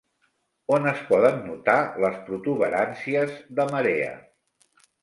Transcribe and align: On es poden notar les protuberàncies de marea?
On 0.77 0.87
es 0.91 1.03
poden 1.09 1.37
notar 1.51 1.77
les 2.07 2.17
protuberàncies 2.31 3.39
de 3.61 3.71
marea? 3.77 4.15